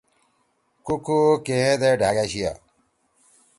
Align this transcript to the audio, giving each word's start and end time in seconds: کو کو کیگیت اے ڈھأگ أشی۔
کو 0.85 0.93
کو 1.05 1.19
کیگیت 1.45 1.81
اے 1.85 1.91
ڈھأگ 1.99 2.17
أشی۔ 2.23 2.41